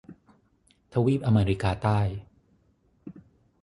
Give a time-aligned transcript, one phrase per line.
[0.93, 1.99] ทวีปอเมริกาใต้